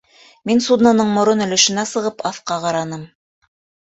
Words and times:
Мин, 0.49 0.61
судноның 0.67 1.11
морон 1.17 1.43
өлөшөнә 1.45 1.83
сығып, 1.91 2.25
аҫҡа 2.29 2.57
ҡараным. 2.65 3.07